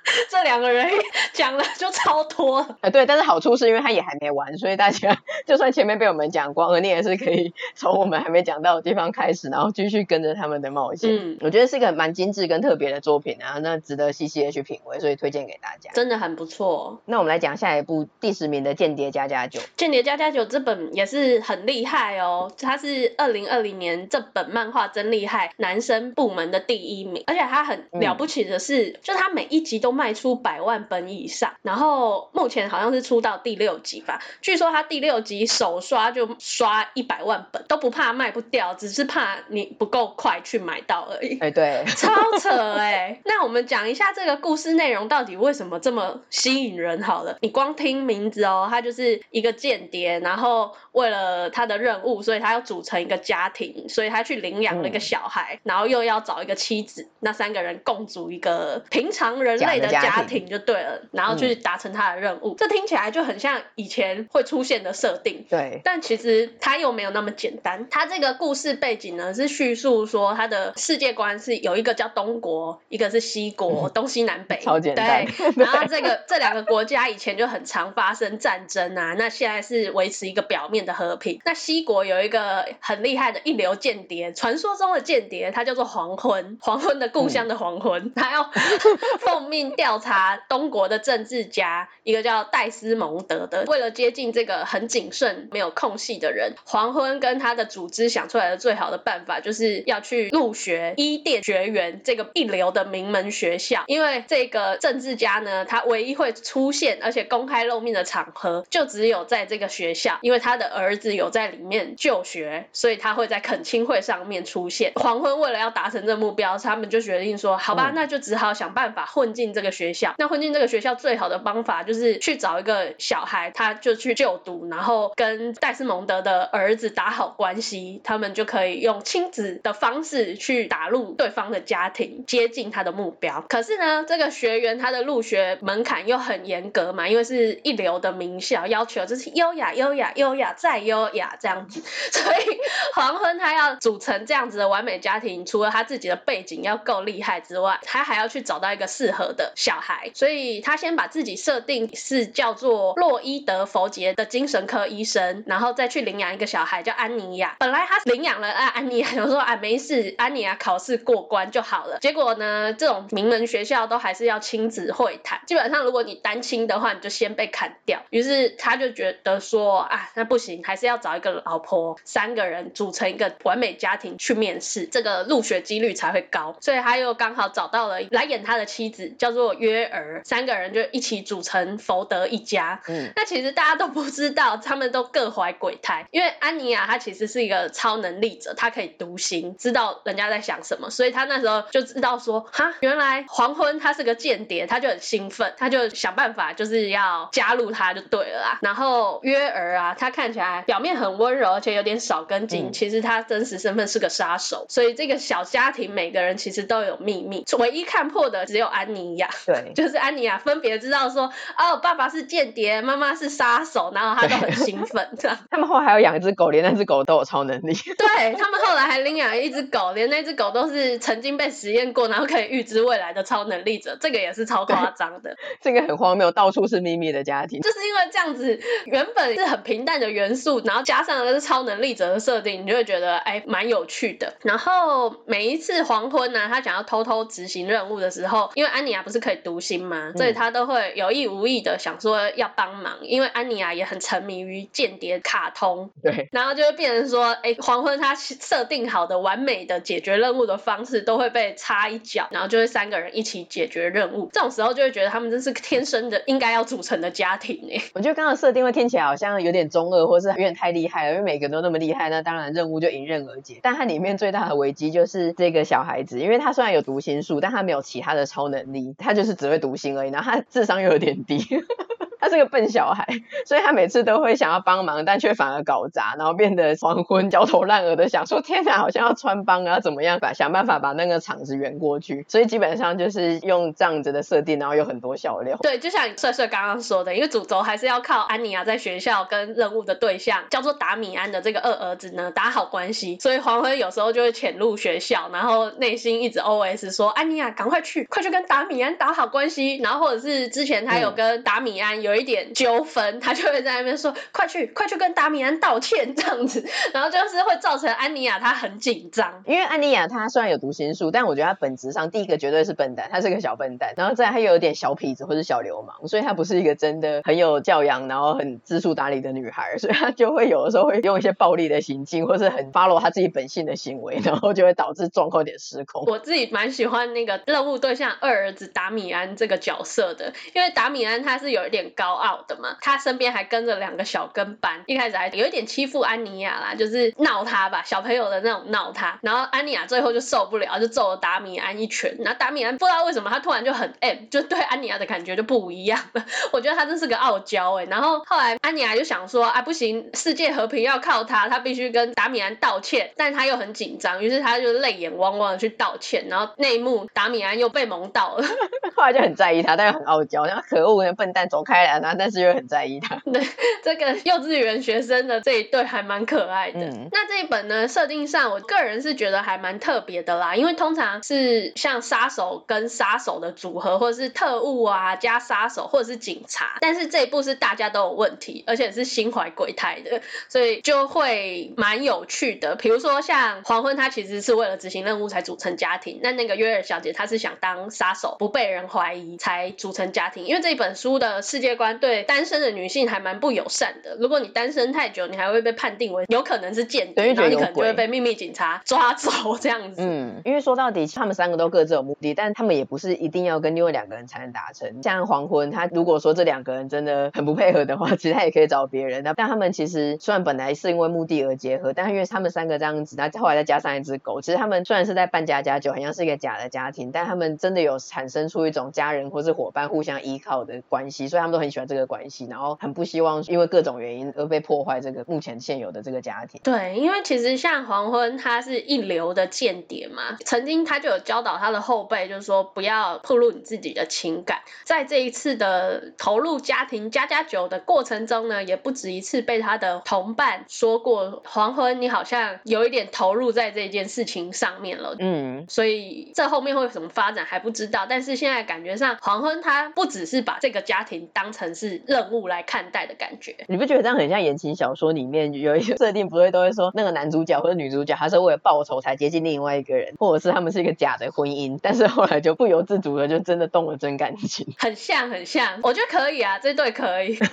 [0.31, 0.89] 这两个人
[1.33, 11.11] 讲了就超脱，呃，对，但是好处是因为他也还没完，所以大家就算前面被我们讲光了，你也是可以从我们还没讲到的地方开始，然后继续跟着他们的冒险。
[11.11, 15.91] 嗯，我觉得是一个蛮精致跟特别的作品啊，那值得细细的去品味，所以推荐给大家。
[15.95, 17.01] 真的很不错。
[17.07, 19.61] 那我们来讲下一部第十名的《间谍家家酒》。
[19.77, 34.21] 《间谍家家酒》这本也是很厉害哦，它是二零二零年这本漫画真厉害男生部门的第一名，而且它很了不起的是，嗯、就它每一集都卖出百万本以上，然后目前好像是出到第六集吧。
[34.43, 41.39] 据说他第六集首刷就刷一百万本，都不怕卖不掉，只是怕你不够快去买到而已。
[41.39, 43.21] 哎，对，超扯哎、欸！
[43.25, 47.03] 那我们讲一下这个故事内容到底为什么这么吸引人？
[47.03, 62.55] 好了，你光听名字哦，他就是一个间谍，然后为了他的任务，所以他要组成一个家庭，所以他去领养了一个小孩，嗯、然后又要找一个妻子，那三个人共组一个平常人类的家庭就对了，然后去达成他的任务。
[62.55, 65.45] 嗯、这听起来就很像以前会出现的设定。
[65.51, 67.89] 对，但其实他又没有那么简单。
[67.91, 74.61] 他这个故事背景呢，是叙述说他的世界观是有一个叫东国，一个是西国，嗯、东西南北。
[74.63, 75.27] 超简单。
[75.27, 81.41] 对， 然后这个这两个国家以前就很常发生战争啊，那现在是维持一个表面的和平。
[81.45, 88.51] 那西国有一个很厉害的一流间谍，传说中的间谍，他叫做黄昏，黄昏的故乡的黄昏，他、嗯、要
[89.21, 93.65] 奉命调查东国的政治家，一个叫戴斯蒙德的。
[93.67, 114.93] 为了接近这个很谨慎、没有空隙的人，黄昏跟他的组织想出来的最好的办法，就是要去入学伊甸学园这个一流的名门学校，因为这个政治家呢，他唯一会出现而且公开露面的场合，就只有在这个学校，因为他的儿子有在里面就学，所以他会在恳亲会上面出现。
[114.97, 120.15] 黄昏为了要达成这个目标，他们就决定说，好吧，那就只好想办法混进这个学校。
[120.19, 133.45] 那混进这个学校最好的方法就是去找一个小孩，他就去就读，然后跟戴斯蒙德的儿子打好关系，他们就可以用亲子的方式去打入对方的家庭，接近他的目标。
[133.49, 142.59] 可是呢，这个学员他的入学门槛又很严格嘛，因为是一流的名校，要求就是优雅、优雅、优雅再优雅这样子， 所以
[142.95, 157.57] 黄昏他要组成这样子的完美家庭，除了他自己的背景要够厉害之外，他还要去找到一个适合的小孩，所以他先把自己设定是叫做洛伊德佛杰的精神科医生，然后再去领养一个小孩叫安妮亚。
[157.59, 161.99] 本来他领养了啊安妮亚，就说啊没事，安妮亚考试过关就好了。
[162.01, 168.01] 结果呢，这种名门学校都还是要亲子会谈，基本上如果你单亲的话，你就先被砍掉。
[168.09, 176.57] 于是他就觉得说啊，那不行，还是要找一个老婆，三个人组成一个完美家庭去面试，这个入学几率才会高。
[176.61, 182.81] 所以他又刚好找到了来演他的妻子，叫做约儿，三个人就一起组成佛德一家。
[182.89, 198.59] 嗯，那其实大家都不知道，他们都各怀鬼胎，因为安妮亚她其实是一个超能力者，她可以读心，知道人家在想什么，所以她那时候就知道说，哈，原来黄昏他是个间谍，他就很兴奋，他就想办法就是要加入他就对了啦。
[198.63, 215.37] 然后约儿啊，他看起来表面很温柔，而且有点少根筋，嗯、其实他真实身份是个杀手，所以这个小家庭每个人其实都有秘密，唯一看破的只有安妮亚，对， 就是安妮亚分别知道说，哦，爸爸是间谍，妈妈是杀手，然后他都很兴奋，这样。
[215.51, 217.75] 他们后来还有养一只狗，连那只狗都有超能力。
[217.97, 225.37] 对，他们后来还领养了一只狗，连那只狗都是曾经被实验过，然后可以预知未来的超能力者，这个也是超夸张的。
[225.61, 234.35] 这个很荒谬，到处是秘密的家庭，就是因为这样子，原本是很平淡的元素，然后加上了是超能力者的设定，你就会觉得哎，蛮有趣的。
[234.43, 240.13] 然后每一次黄昏呢、啊，他想要偷偷执行任务的时候，因为安妮亚不是可以读心吗？
[240.17, 254.31] 所以他都会有意无意的想说要帮忙，因为安妮亚也很沉迷于间谍卡通，对，然后就会变成说，哎，黄昏他设定好的完美的解决任务的方式都会被插一脚，然后就会三个人一起解决任务。
[254.33, 257.83] 这种时候就会觉得他们真是天生的应该要组成的家庭哎。
[257.95, 263.59] 我觉得刚刚设定会听起来好像有点中二，或是有点太厉害了，因为每个人都那么厉害，那当然任务就迎刃而解。
[263.63, 271.39] 但它里面最大的危机就是这个小孩子，因为他虽然有读心术，但他没有其他的超能力，他就是只会读心而已，然后他智商又有点低。
[272.25, 273.07] 他是个笨小孩，
[273.45, 280.19] 所以他每次都会想要帮忙，但却反而搞砸，然后变得黄昏焦头烂额的想说：天哪，好像要穿帮啊，怎么样？
[280.21, 282.25] 把想办法把那个场子圆过去。
[282.27, 285.59] 所以基本上就是用这样子的设定，然后有很多笑料。
[285.61, 299.77] 对，就像帅帅刚刚说的，因为主轴还是要靠安妮亚在学校跟任务的对象叫做达米安的这个二儿子呢打好关系，所以黄昏有时候就会潜入学校，然后内心一直 OS 说：安妮亚，赶快去，快去跟达米安打好关系。
[299.77, 302.14] 然后或者是之前他有跟达米安有。
[302.15, 306.15] 有一点纠纷，他就会在那边说：“快去，快去跟达米安道歉。
[306.15, 326.05] ”这样子，然后就是会造成安妮亚她很紧张，因为安妮亚她虽然有读心术，但我觉得她本质上第一个绝对是笨蛋，她是个小笨蛋，然后再她又有点小痞子或者小流氓，所以她不是一个真的很有教养，然后很知书达理的女孩， 所以她就会有的时候会用一些暴力的行径，或是很 follow 她自己本性的行为，然后就会导致状况有点失控。
[326.07, 331.85] 我自己蛮喜欢那个任务对象二儿子达米安这个角色的，因为达米安他是有一点。
[331.97, 358.45] 高傲的嘛，他身边还跟着两个小跟班，一开始还有一点欺负安妮亚啦，就是闹他吧，小朋友的那种闹他，然后安妮亚最后就受不了，就揍了达米安一拳，然后达米安不知道为什么他突然就很 M，就对安妮亚的感觉就不一样了， 我觉得他真是个傲娇哎，然后后来安妮亚就想说啊不行，世界和平要靠他，他必须跟达米安道歉，但他又很紧张，于是他就泪眼汪汪的去道歉，然后内幕达米安又被蒙到了，
[358.97, 361.84] 后来就很在意他，但又很傲娇，然后可恶的笨蛋走开
[362.19, 363.17] 但是又很在意他。
[363.33, 363.43] 对，
[363.83, 366.81] 这个幼稚园学生的这一对还蛮可爱的。
[366.81, 382.77] 嗯、那这一本呢，设定上我个人是觉得还蛮特别的啦，因为通常是像杀手跟杀手的组合，或者是特务啊加杀手，或者是警察，但是这一部是大家都有问题，而且是心怀鬼胎的，所以就会蛮有趣的。
[382.77, 390.45] 比如说像黄昏，他其实是为了执行任务才组成家庭，那那个约尔小姐她是想当杀手，不被人怀疑才组成家庭。
[390.45, 400.03] 因为这一本书的世界观对单身的女性还蛮不友善的，如果你单身太久，你还会被判定为有可能是间谍，然后你可能就会被秘密警察抓走这样子。
[400.03, 405.03] 嗯，因为说到底，他们三个都各自有目的，但他们也不是一定要跟另外两个人才能达成。
[405.03, 409.25] 像黄昏，他如果说这两个人真的很不配合的话， 其实他也可以找别人。
[409.37, 426.61] 但他们其实虽然本来是因为目的而结合，但因为他们三个这样子，那后来再加上一只狗，其实他们虽然是在扮家家酒，好像是一个假的家庭，但他们真的有产生出一种家人或是伙伴互相依靠的关系，所以他们都很喜欢这个关系，然后很不希望因为各种原因而被破坏这个目前现有的这个家庭。
[426.63, 434.61] 对，因为其实像黄昏，他是一流的间谍嘛，曾经他就有教导他的后辈，就是说不要暴露你自己的情感。
[434.85, 445.17] 在这一次的投入家庭家家酒的过程中呢，也不止一次被他的同伴说过，黄昏你好像有一点投入在这件事情上面了。
[445.19, 453.55] 嗯，所以这后面会有什么发展还不知道，但是现在感觉上黄昏他不只是把这个家庭当成是任务来看待的感觉。
[453.69, 464.67] 你不觉得这样很像言情小说里面有一些设定，不会都会说那个男主角或者女主角他是为了报仇才接近另外一个人，或者是他们是一个假的婚姻，但是后来就不由自主的就真的动了真感情。
[464.79, 467.39] 很像很像，我觉得可以啊，这对可以。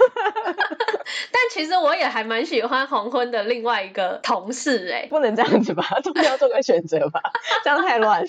[1.32, 7.22] 但其实我也还蛮喜欢黄昏的另外一个同事哎、欸，不能这样子吧， 终究要做个选择吧，
[7.64, 8.28] 这样太乱了。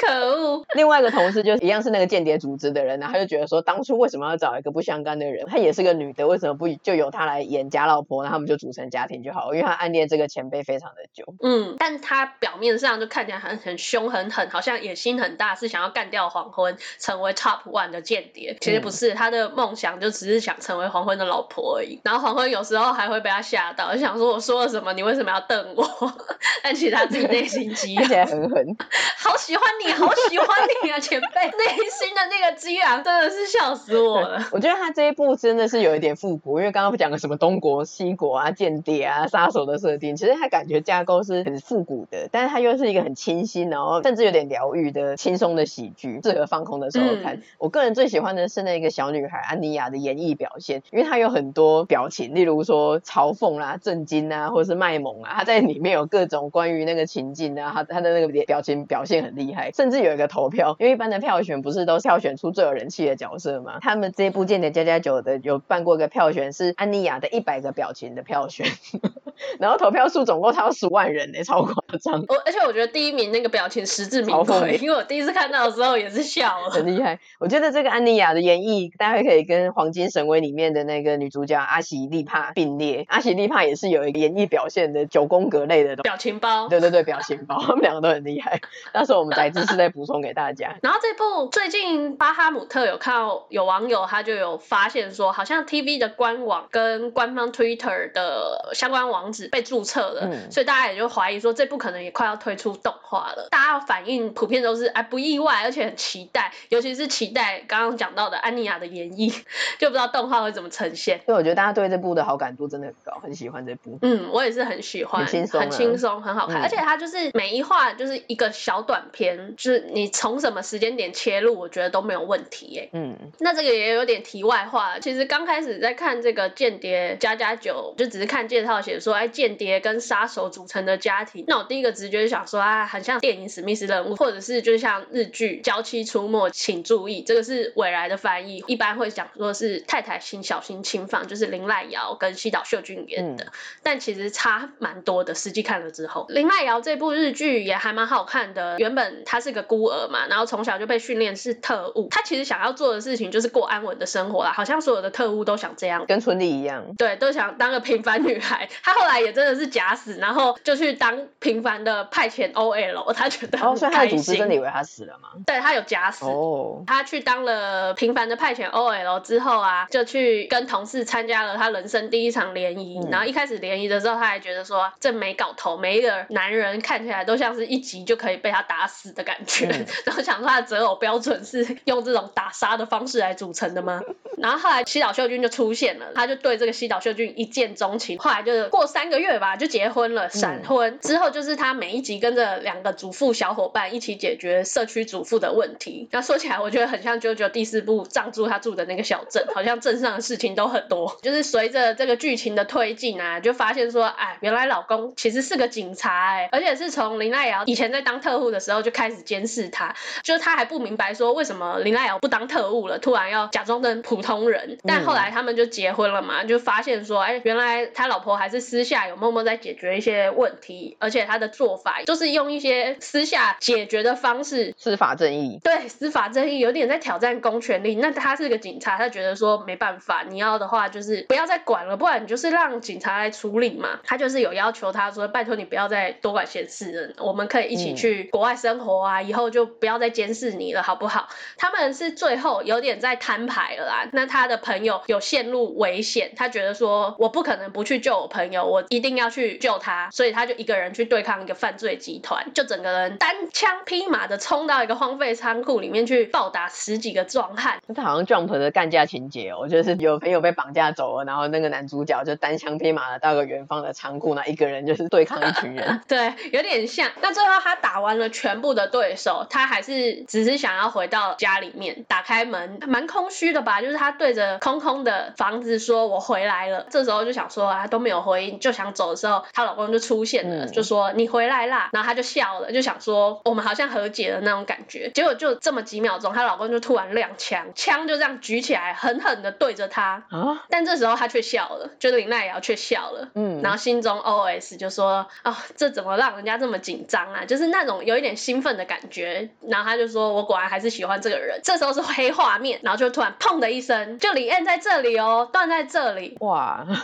[0.00, 0.64] 可恶！
[0.74, 5.46] 另外一个同事就一样是那个间谍组织的人，然后他就觉得说，当初为什么要找一个不相干的人？
[5.46, 8.22] 她也是个女的，为什么不就由她来演假老婆？
[8.24, 11.24] 然后他们就组成家庭就好了，因为她暗恋这个前辈非常的久。
[11.42, 18.58] 嗯，但她表面上就看起来很很凶很狠，好像野心很大，是想要干掉黄昏，成为 top one 的间谍。
[18.60, 22.00] 其实不是，她的梦想就只是想成为黄昏的老婆而已。
[22.04, 24.92] 然后黄昏有时候还会被她吓到，就想说我说了什么？
[24.92, 25.84] 你为什么要瞪我？
[26.62, 28.76] 但其实她自己内心 激昂，很狠，
[29.18, 30.48] 好喜欢你，好喜欢
[30.82, 31.44] 你啊，前辈！
[31.46, 34.42] 内心的那个激昂真的是笑死我了。
[34.50, 47.36] 我觉得他这一部真的是有一点复古，因为刚刚不讲了什么东国、西国啊、间谍啊、杀手的设定，其实他感觉架构是很复古的，但是他又是一个很清新，然后甚至有点疗愈的轻松的喜剧，适合放空的时候看。
[47.36, 63.78] 嗯、我个人最喜欢的是那个小女孩安妮亚的演绎表现，因为她有很多表情，例如说嘲讽啦、震惊啊，或者是卖萌啊，她在里面有各种关于那个情境啊，她她的那个表情表现很厉害，甚至有一个投票，因为一般的票选不是都票选出最有人气的角色吗？
[63.82, 68.66] 他们这一部间谍家家酒的有办过一个票选，是安妮亚的一百个表情的票选。
[69.58, 72.24] 然后投票数总共超十万人呢，超夸张。
[72.28, 77.18] 我而且我觉得第一名那个表情实至名归，因为我第一次看到的时候也是笑了， 很厉害。
[77.40, 83.04] 我觉得这个安妮亚的演绎，大家可以跟《黄金神威》里面的那个女主角阿喜利帕并列。
[83.08, 86.68] 阿喜利帕也是有一个演绎表现的九宫格类的表情包。
[86.68, 88.60] 对对对，表情包， 他们两个都很厉害。
[88.92, 90.76] 到时候我们再知识再补充给大家。
[90.80, 103.48] 然后这部最近巴哈姆特有看到有网友他就有发现说，好像 TV 的官网跟官方 Twitter 的相关网址被注册了，嗯、所以大家也就怀疑说这部可能也快要推出动画了。
[103.50, 109.34] 大家反应普遍都是哎不意外，而且很期待，尤其是期待刚刚讲到的安妮亚的演绎，
[109.78, 111.20] 就不知道动画会怎么呈现。
[111.24, 113.98] 所以我觉得大家对这部的好感度真的很高，很喜欢这部。
[114.02, 122.90] 嗯，我也是很喜欢，很轻松，很轻松，很好看，嗯、而且它就是每一话就是一个小短片，就是你从什么时间点切入，我觉得都没有问题耶。
[122.92, 129.04] 嗯，那这个也有点题外话，其实刚开始在看这个间谍加加九，就只是看介绍写说。
[129.04, 143.48] 说，哎，间谍跟杀手组成的家庭，那我第一个直觉就想说，啊，很像电影《史密斯任务》，或者是就像日剧《娇妻出没》，请注意，这个是未来的翻译，一般会讲说是太太请小心侵犯，就是林濑遥跟西岛秀俊演的，嗯、
[143.82, 145.34] 但其实差蛮多的。
[145.34, 148.78] 实际看了之后，林濑遥这部日剧也还蛮好看的。
[148.78, 158.68] 原本她是个孤儿嘛，然后从小就被训练是特务，她其实想要做的事情就是过安稳的生活啦，好像所有的特务都想这样，跟春丽一样，对，都想当个平凡女孩。
[158.84, 163.58] 她后来也真的是假死，然后就去当平凡的派遣 OL，她觉得。
[163.58, 165.30] 哦，所以她的组织真的以为她死了吗？
[165.44, 166.26] 对，她有假死。
[166.26, 173.00] 哦，她去当了平凡的派遣 OL 之后啊，就去跟同事参加了她人生第一场联谊。
[173.00, 179.66] 嗯、然后一开始联谊的时候，她还觉得说这没搞头，每一个男人看起来都像是一击就可以被他打死的感觉。
[179.66, 184.00] 嗯、 然后想说她的择偶标准是用这种打杀的方式来组成的吗？
[184.36, 188.18] 然后后来西岛秀俊就出现了，他就对这个西岛秀俊一见钟情。
[188.18, 190.94] 后来就是过三个月吧，就结婚了，闪婚。
[190.94, 196.08] 嗯、之后就是他每一集跟着两个主妇小伙伴一起解决社区主妇的问题。
[196.10, 201.16] 那说起来，我觉得很像《JoJo》第四部藏住他住的那个小镇，好像镇上的事情都很多。
[201.22, 209.94] 就是随着这个剧情的推进啊，就发现说，哎，原来老公其实是个警察哎、欸，而且是从林奈瑶以前在当特务的时候就开始监视他，
[210.24, 214.78] 就是他还不明白说为什么林奈瑶不当特务了，突然要假装成普通人。
[214.82, 225.60] 但后来他们就结婚了嘛，就发现说，哎，原来他老婆还是私下有默默在解决一些问题，而且他的做法就是用一些私下解决的方式，司法正义。
[225.62, 227.94] 对，司法正义有点在挑战公权力。
[227.94, 234.00] 那他是个警察，他觉得说没办法，你要的话就是不要再管了，不然你就是让警察来处理嘛。
[234.04, 241.28] 他就是有要求他说，拜托你不要再多管闲事了，我们可以一起去国外生活啊，嗯、以后就不要再监视你了，好不好？
[241.56, 244.08] 他们是最后有点在摊牌了啦。
[244.12, 257.80] 那他的朋友有陷入危险，他觉得说我不可能不去救我朋友，我一定要去救他，所以他就一个人去对抗一个犯罪集团，就整个人单枪匹马的冲到一个荒废仓库里面去暴打十几个壮汉。
[257.94, 266.00] 他好像 Jump 的干架情节哦，就是有朋友被绑架走了，然后那个男主角就单枪匹马的到个远方的仓库，那一个人就是对抗一群人。
[266.08, 267.10] 对，有点像。
[267.20, 273.73] 那最后他打完了全部的对手，他还是只是想要回到家里面，打开门，蛮空虚的吧？
[273.80, 285.10] 就是他对着空空的房子说：“我回来了。”这时候就想说啊，都没有回应，就想走的时候，她老公就出现了，嗯、就说：“你回来啦。”然后她就笑了，就想说我们好像和解了那种感觉。
[285.14, 290.24] 结果就这么几秒钟，她老公就突然亮枪，枪就这样举起来，狠狠的对着她。
[290.30, 290.64] 啊！
[290.68, 293.28] 但这时候她却笑了，就是綾濑遥却笑了。
[293.34, 293.60] 嗯。
[293.62, 297.44] 然后心中 OS 就说：“哦，这怎么让人家这么紧张啊？
[297.44, 306.36] 就是那种有一点兴奋的感觉。”然后她就说：“我果然还是喜欢这个人。”这时候是黑画面，然后就突然砰的一声，就李艳在这里哦，断在这里。
[306.40, 306.86] 哇。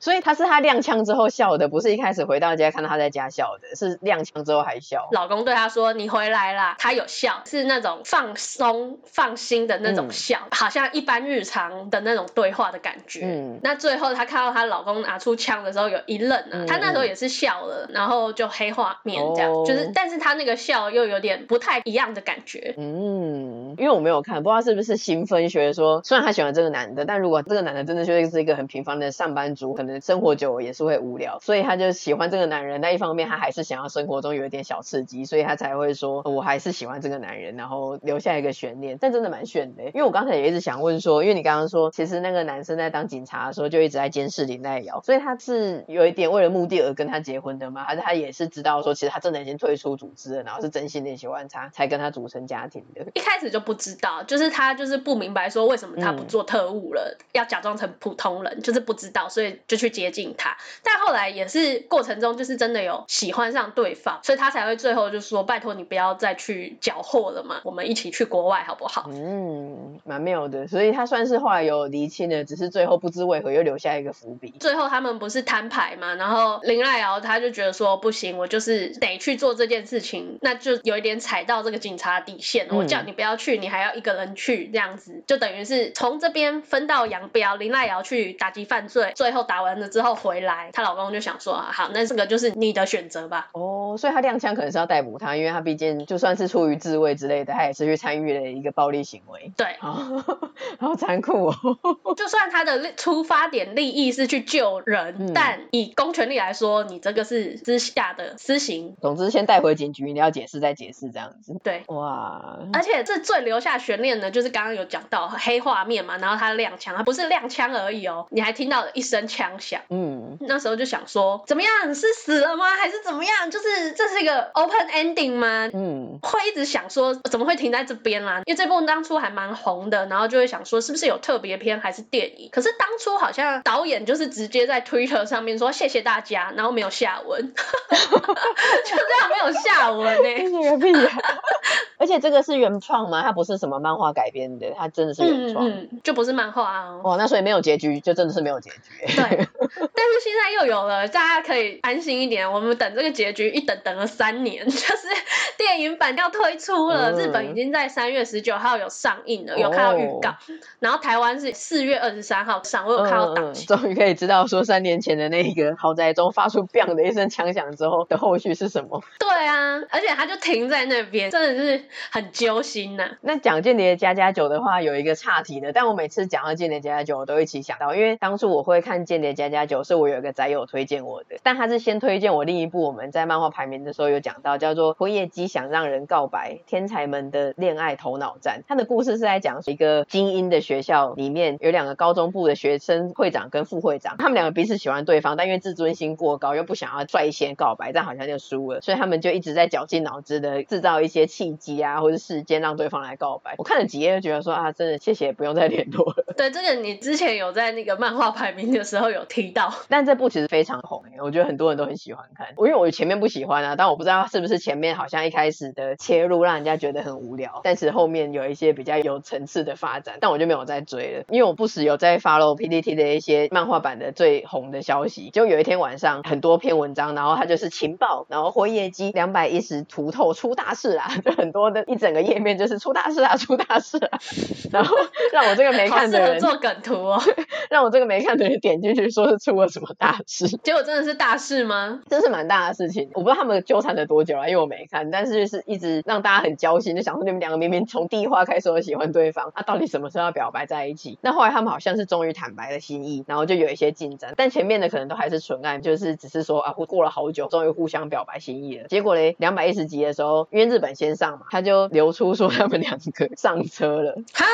[0.00, 5.08] 所以他是他亮枪之后笑的，不是一开始回到家看到他在家笑的，是亮枪之后还笑。
[5.10, 13.22] 老公对他说：“你回来啦。”他有笑，是那种放松、放心的那种笑，嗯、好像一般日常的那种对话的感觉。
[13.24, 13.58] 嗯。
[13.64, 22.72] 那最后他看到她老公拿出枪的时候有一愣啊，他、嗯、那时候也是笑了，然后就黑画面这样，哦、就是，但是他那个笑又有点不太一样的感觉。
[22.78, 25.72] 嗯，因为我没有看，不知道是不是兴奋，觉得
[26.02, 29.98] 虽然他喜欢这个男的，但如果这个男的真的就是一个很平凡的上班族，可能。
[30.00, 32.80] 生活久了也是会无聊，所以他就喜欢这个男人。
[32.80, 38.96] 但一方面，他还是想要生活中有一点小刺激，所以他才会说：“我还是喜欢这个男人。”然后留下一个悬念。
[39.00, 47.84] 但真的蛮炫的，因为我刚才也一直想问说，因为你刚刚说，其实那个男生在当警察的时候就一直在监视綾濑遥，所以他是有一点为了目的而跟他结婚的吗？
[47.84, 53.04] 还是他也是知道说，其实他真的已经退出组织了，然后是真心的喜欢他，才跟他组成家庭的？
[53.14, 60.56] 一开始就不知道，就是他就是不明白说为什么他不做特务了，嗯、要假装成普通人，就是不知道，所以就去接近他。
[60.82, 70.66] 但后来也是过程中，就是真的有喜欢上对方，所以他才会最后就说：“拜托你不要再去搅和了嘛，我们一起去国外好不好？”嗯，蛮妙的。
[70.66, 74.54] 所以他算是后来有厘清的，只是最后不知为何又留下一个伏笔。
[74.58, 82.66] 最后他们不是摊牌嘛，然后林爱瑶他就觉得说：“不行，我就是得去做这件事情，那就有一点踩到这个警察底线。
[82.70, 87.48] 我叫你不要去，你还要一个人去，这样子就等于是从这边分道扬镳。
[87.56, 93.48] 綾濑遥去打击犯罪，最后打完了之后回来。”她老公就想说，啊好，那这个就是你的选择吧。
[93.52, 99.50] 哦，所以他亮枪可能是要逮捕他，因为他毕竟就算是出于自卫之类的，他也是去参与了一个暴力行为。
[99.56, 101.54] 对， 好残酷哦。
[102.16, 108.96] 就算他的出发点利益是去救人，嗯、但以公权力来说，你这个是私下的私刑。
[109.00, 111.56] 总之，先带回警局，你要解释再解释这样子。
[111.62, 122.66] 对，哇，而且这最留下悬念的，就是刚刚有讲到黑画面嘛，然后他亮枪，他不是亮枪而已哦，你还听到了一声枪响，嗯，那时候就想说，怎么样是死了吗？
[122.78, 123.50] 还是怎么样？
[123.50, 125.70] 就是这是一个 open ending 吗？
[125.72, 128.42] 嗯，会一直想说怎么会停在这边啦？
[128.44, 132.50] 因为这部当初还蛮红的，然后就会想说是不是有特别篇还是电影？
[132.52, 140.42] 可是当初好像导演就是直接在 Twitter 上面说谢谢大家，然后没有下文， 就这样没有下文呢、欸。
[140.42, 140.92] 你个屁！
[141.98, 143.22] 而且这个是原创吗？
[143.22, 147.00] 它不是什么漫画改编的，它真的是原创、嗯嗯，就不是漫画啊。
[147.02, 149.06] 哦，那所以没有结局，就真的是没有结局。
[149.06, 152.50] 对，但是现在又有了，大家可以安心一点。
[152.50, 155.08] 我们等这个结局一等等了三年， 就是
[155.56, 160.30] 电影版要推出了，嗯、日本已经在三月十九号有上映了，有看到预告。
[160.30, 160.36] 哦、
[160.80, 163.66] 然后台湾是四月二十三号上，我有看到档期。
[163.66, 169.02] 终、嗯、于可以知道说三年前的那个豪宅中发出 “bang” 的一声枪响之后的后续是什么？
[169.18, 173.10] 对啊，而且它就停在那边，真的是很揪心呐、啊。
[173.20, 188.62] 那讲间谍家家酒的话，有一个岔题的，但我每次讲到间谍家家酒，我都一起想到，因为当初我会看间谍家家酒，是我有一个宅友推荐我的，但他是先推荐我另一部，我们在漫画排名的时候有讲到，叫做《辉夜姬想让人告白：天才们的恋爱头脑战》。
[188.66, 203.56] 他的故事是在讲一个精英的学校里面有两个高中部的学生会长跟副会长，他们两个彼此喜欢对方，但因为自尊心过高，又不想要率先告白，但好像就输了，所以他们就一直在绞尽脑汁的制造一些契机啊，或者事件让对方来告白。
[203.58, 206.34] 我看了几页就觉得说啊，真的谢谢，不用再联络了。
[206.36, 212.48] 对，这个你之前有在那个漫画排名的时候有提到， 但这部其实非常红，我觉得很多人都很喜欢看。
[212.56, 234.18] 我因为我前面不喜欢啊，但我不知道是不是前面好像一开始的切入让人家觉得很无聊，但是后面有一些比较有层次的发展，但我就没有再追了，因为我不时有在 follow P D T 的一些漫画版的最红的消息，就有一天晚上很多篇文章，然后它就是情报，然后辉夜姬两百一十图透出大事啊， 就很多的一整个页面就是出大事啊，出大事啊，
[234.72, 234.96] 然后
[235.32, 237.20] 让我这个没看的人做梗图哦，
[237.70, 242.00] 让我这个没看的人点进去说是出了什么大事，结果真的是大事吗？
[242.08, 251.18] 真是蛮大的事情，我不知道他们纠缠了多久啊，因为我没看，但是是一直让大家很焦心，就想说你们两个明明从第一话开始都喜欢对方，那、啊、到底什么时候要表白在一起？
[251.22, 258.88] 那后来他们好像是终于坦白了心意，然后就有一些进展，但前面的可能都还是纯爱，就是只是说啊，过了好久，终于互相表白心意了。
[258.88, 264.46] 结果嘞，两百一十集的时候，因为日本先上嘛，他就流出说他们两个上车了，哈，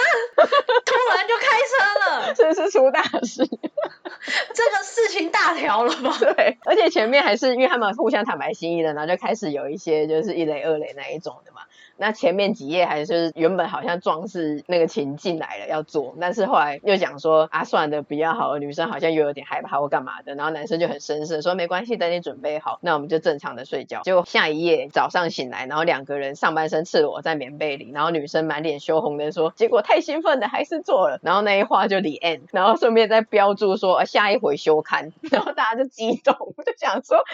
[0.47, 6.17] 突然就开车了， 这是出大事，这个事情大条了吧？
[6.37, 11.63] 对，而且前面还是因为他们互相坦白心意的，然后就开始有一些就是一垒二垒那一种的嘛。
[11.97, 24.03] 那前面几页还是原本好像壮士那个情进来了要做，但是后来又讲说啊算了比较好，女生好像又有点害怕或干嘛的，然后男生就很绅士说没关系，等你准备好，那我们就正常的睡觉。
[24.03, 36.35] 结果下一页早上醒来，然后两个人上半身赤裸在棉被里，然后女生满脸羞红的说，结果太兴奋的还是做了，然后那一话就 the end，然后顺便再标注说啊下一回休刊，然后大家就激动，
[36.65, 37.25] 就想说哇。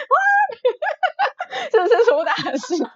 [0.51, 1.31] 哈哈哈
[1.69, 2.77] 是不是出大事？
[2.77, 2.89] 出大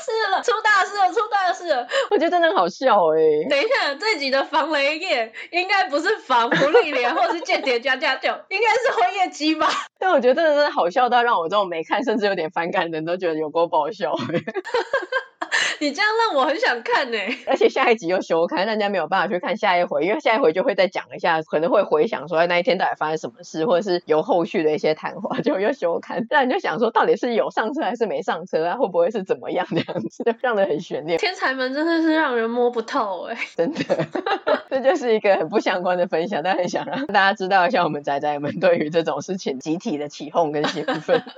[0.00, 0.42] 事了！
[0.50, 1.12] 出大事了！
[1.12, 1.86] 出大事了！
[2.10, 3.48] 我觉得真的好笑哎、欸。
[3.48, 9.68] 等一下，这集的防雷液应该不是防芙莉莲，或是间谍加加酒，应该是灰夜姬吧？
[10.00, 14.44] 但我觉得真的真的好笑到让我这种没看甚至有点反感的人都觉得有够爆笑、欸。
[15.80, 28.76] 你这样让我很想看呢、欸，而且下一集又休刊，大家没有办法去看下一回，因为下一回就会再讲一下，可能会回想说那一天到底发生什么事，或者是有后续的一些谈话，就又休刊，那你就想说到底是有上车还是没上车啊？
[28.76, 31.18] 会不会是怎么样这样子，就让人很悬念。
[31.18, 34.06] 天才们真的是让人摸不透哎、欸，真的，
[34.70, 41.22] 这就是一个很不相关的分享，但很想让大家知道一下我们仔仔们对于这种事情集体的起哄跟兴奋。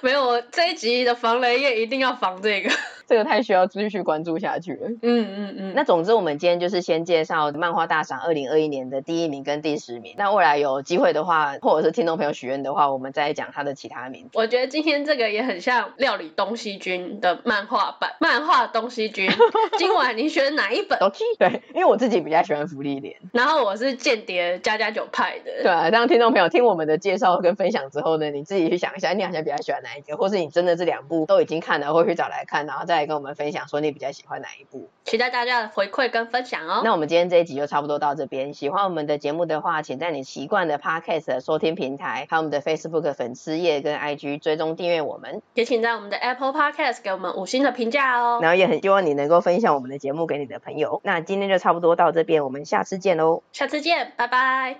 [0.00, 2.70] 没有，这一集的防雷液一定要防这个。
[3.06, 4.88] 这个太需要继续关注下去了。
[4.88, 5.72] 嗯嗯嗯。
[5.76, 10.14] 那总之，我们今天就是先介绍漫画大赏二零二一年的第一名跟第十名。
[10.16, 14.30] 那未来有机会的话，或者是听众朋友许愿的话，我们再讲他的其他名字。
[14.32, 19.30] 我觉得今天这个也很像料理东西君的漫画版，漫画东西君。
[19.78, 20.98] 今晚你选哪一本？
[20.98, 25.62] 都对，因为我自己比较喜欢福利莲，然后我是间谍加加九派的。
[25.62, 33.02] 对啊，让听众朋友听我们的介绍跟分享之后呢，你自己去想一下，你好像比较喜欢哪一个，或是你真的这两部都已经看了，会去找来看，然后再来。
[33.12, 36.82] 跟我们分享说你比较喜欢哪一部，期待大家的回馈跟分享哦。
[36.84, 38.54] 那我们今天这一集就差不多到这边。
[38.54, 45.42] 喜欢我们的节目的话，请在你习惯的 Podcast 的收听平台，还有我们的 Facebook 粉丝页跟 IG 追踪订阅我们。
[45.54, 48.38] 也请在我们的 Apple Podcast 给我们五星的评价哦。
[48.40, 51.00] 然后也很希望你能够分享我们的节目给你的朋友。
[51.04, 53.42] 那今天就差不多到这边，我们下次见喽。
[53.52, 54.78] 下次见，拜拜。